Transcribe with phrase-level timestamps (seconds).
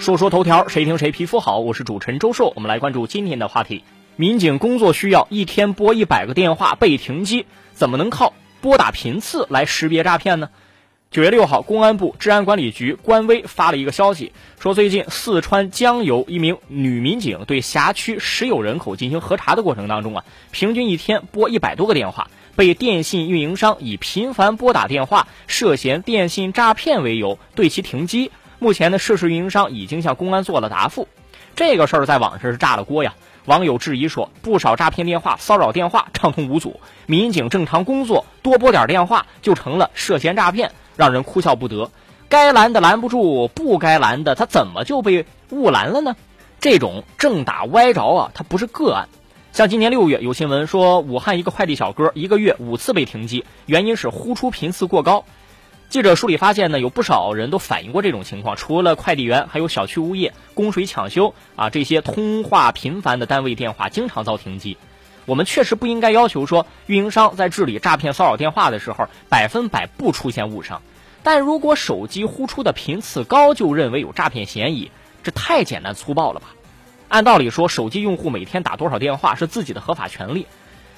[0.00, 1.58] 说说头条，谁听谁皮肤好。
[1.58, 3.84] 我是主持人周硕，我们来关注今天的话题。
[4.16, 7.44] 民警工作需要一天拨一百个电话被停机，
[7.74, 8.32] 怎么能靠
[8.62, 10.48] 拨打频次来识别诈骗呢？
[11.10, 28.30] 九月六号，公安部治安管理局官微发了一个消息，说最近四川江油一名女民警对辖区实有人口进行核查的过程当中啊，平均一天拨一百多个电话，被电信运营商以频繁拨打电话涉嫌电信诈骗为由对其停机。
[28.60, 31.08] 目前呢，涉事运营商已经向公安做了答复。
[31.56, 33.14] 这个事儿在网上是炸了锅呀！
[33.46, 41.90] 网友质疑说，不少诈骗电话、骚扰电话畅通无阻，民警正常工作多拨点电话就成了涉嫌诈骗，让人哭笑不得。
[42.28, 46.14] 该拦的拦不住，不该拦的他怎么就被误拦了呢？
[46.60, 49.08] 这种正打歪着啊，它不是个案。
[49.52, 55.24] 像今年六月有新闻说，武汉一个快递小哥一个月五次被停机，原因是呼出频次过高。
[55.90, 58.54] 记者梳理发现呢，有不少人都反映过这种情况。
[58.54, 64.78] 除了快递员，还有小区物业、供水抢修啊，这些通话频繁的单位电话经常遭停机。
[65.26, 70.80] 我们确实不应该要求说，运营商在治理诈骗骚扰电话的时候百分百不出现误伤。
[71.24, 74.92] 但如果手机呼出的频次高就认为有诈骗嫌疑，
[75.24, 76.54] 这太简单粗暴了吧？
[77.08, 80.46] 按道理说，手机用户每天打多少电话是自己的合法权利。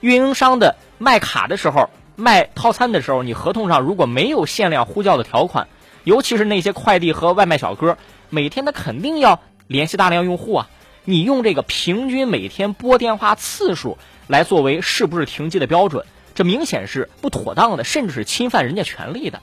[0.00, 1.88] 运营商的卖卡的时候。
[2.16, 5.68] 卖套餐的时候，你合同上如果没有限量呼叫的条款，
[6.04, 7.98] 尤其是那些快递和外卖小哥，
[8.30, 10.68] 每天他肯定要联系大量用户啊。
[11.04, 19.40] 你用这个平均每天拨电话次数来作为是不是停机的标准，这明显是不妥当的，甚至是侵犯人家权利的。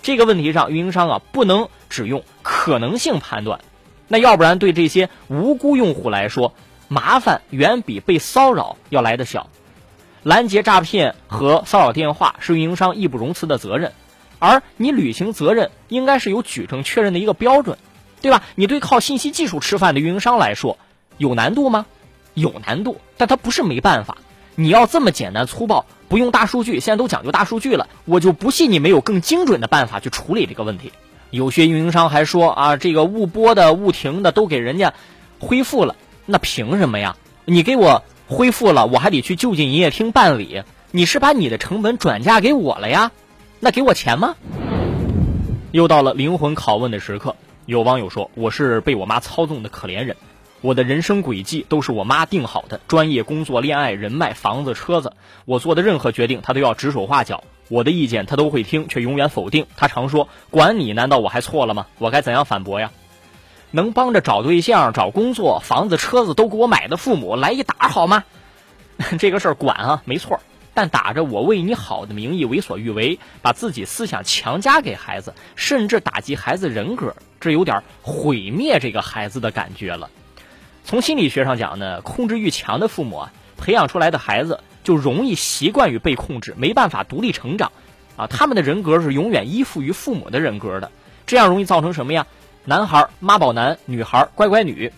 [0.00, 3.60] 这个问题上，运营商啊不能只用可能性判断，
[4.08, 6.54] 那要不然对这些无辜用户来说，
[6.88, 9.48] 麻烦远比被骚扰要来的小。
[10.22, 13.92] 拦截诈骗和骚扰电话是运营商义不容辞的责任，
[14.38, 17.76] 而你履行责任应该是有举证确认的一个标准，
[18.20, 18.44] 对吧？
[18.54, 20.78] 你对靠信息技术吃饭的运营商来说
[21.18, 21.86] 有难度吗？
[22.34, 24.16] 有难度，但它不是没办法。
[24.54, 30.92] 你要这么简单粗暴，不用大数据，现在都讲究大数据了，我就不信你没有更精准的办法去处理这个问题。
[31.30, 34.94] 有些运营商还说啊，这个误拨的、误停的都给人家
[35.40, 35.96] 恢复了，
[36.26, 37.16] 那凭什么呀？
[37.44, 38.04] 你给我。
[38.32, 40.62] 恢复了，我还得去就近营业厅办理。
[40.90, 43.12] 你是把你的成本转嫁给我了呀？
[43.60, 44.34] 那给我钱吗？
[45.70, 47.36] 又到了灵魂拷问的时刻。
[47.64, 50.16] 有网友说：“我是被我妈操纵的可怜人，
[50.60, 55.12] 我的人生轨迹都是我妈定好的，专业、工作、恋爱、人脉、房子、车子，
[55.44, 57.44] 我做的任何决定，她都要指手画脚。
[57.68, 59.66] 我的意见她都会听，却永远否定。
[59.76, 62.90] 她常说：‘管你，难道我还错了吗？’我该怎样反驳呀？”
[63.72, 68.22] 能帮着找对象、找工作、房子、车子都给我买的父母来一打好吗？
[69.18, 70.38] 这个事儿管啊，没错。
[70.74, 80.08] 但打着我为你好的名义为所欲为，把自己思想强加给孩子，甚至打击孩子人格，这有点毁灭这个孩子的感觉了。
[80.84, 87.70] 从心理学上讲呢，控制欲强的父母啊，培养出来的孩子就容易习惯于被控制，没办法独立成长
[88.16, 88.26] 啊。
[88.26, 90.90] 他们的人格是永远依附于父母的人格的，
[91.26, 92.26] 这样容易造成什么呀？
[92.64, 94.92] 男孩妈宝男，女孩乖乖女。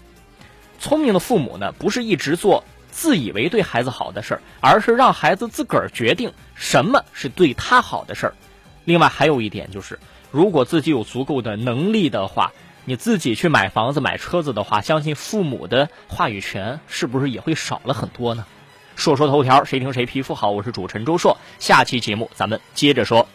[0.79, 8.35] 聪明的父母呢，不是一直做自以为对孩子好的事儿，而是让孩子自个儿决定什么是对他好的事儿。
[8.85, 9.99] 另外还有一点就是，
[10.31, 12.53] 如果自己有足够的能力的话，
[12.85, 18.45] 你自己去买房子、买车子的话，相信父母的话语权是不是也会少了很多呢？
[18.95, 20.51] 说说头条，谁听谁皮肤好？
[20.51, 23.27] 我是主持人周硕，下期节目咱们接着说。